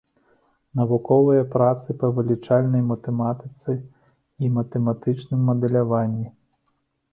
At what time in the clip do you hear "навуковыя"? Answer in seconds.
0.79-1.43